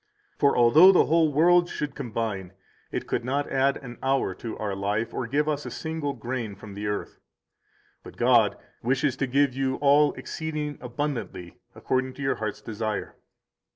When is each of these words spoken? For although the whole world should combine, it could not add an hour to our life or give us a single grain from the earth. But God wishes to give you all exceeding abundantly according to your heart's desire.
For 0.35 0.57
although 0.57 0.91
the 0.91 1.05
whole 1.05 1.31
world 1.31 1.69
should 1.69 1.93
combine, 1.93 2.53
it 2.91 3.05
could 3.05 3.23
not 3.23 3.51
add 3.51 3.77
an 3.77 3.99
hour 4.01 4.33
to 4.33 4.57
our 4.57 4.73
life 4.75 5.13
or 5.13 5.27
give 5.27 5.47
us 5.47 5.63
a 5.63 5.69
single 5.69 6.13
grain 6.13 6.55
from 6.55 6.73
the 6.73 6.87
earth. 6.87 7.19
But 8.01 8.17
God 8.17 8.57
wishes 8.81 9.15
to 9.17 9.27
give 9.27 9.53
you 9.53 9.75
all 9.75 10.13
exceeding 10.13 10.79
abundantly 10.81 11.59
according 11.75 12.15
to 12.15 12.23
your 12.23 12.37
heart's 12.37 12.61
desire. 12.63 13.15